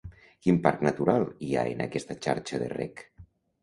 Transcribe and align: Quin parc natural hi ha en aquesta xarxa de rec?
Quin 0.45 0.57
parc 0.63 0.81
natural 0.87 1.27
hi 1.49 1.53
ha 1.59 1.69
en 1.77 1.87
aquesta 1.89 2.19
xarxa 2.29 2.65
de 2.67 2.75
rec? 2.79 3.11